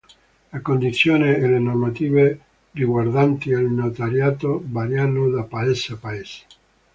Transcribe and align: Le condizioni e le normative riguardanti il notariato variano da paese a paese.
Le 0.53 0.59
condizioni 0.67 1.27
e 1.27 1.47
le 1.51 1.59
normative 1.59 2.39
riguardanti 2.71 3.49
il 3.49 3.69
notariato 3.69 4.59
variano 4.65 5.29
da 5.29 5.43
paese 5.43 5.93
a 5.93 5.97
paese. 5.97 6.43